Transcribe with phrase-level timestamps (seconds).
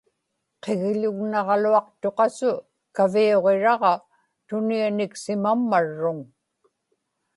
[0.63, 2.53] qigḷugnaġaluaqtuq-asu
[2.95, 3.93] kaviuġiraġa
[4.47, 6.19] tunianiksimammarruŋ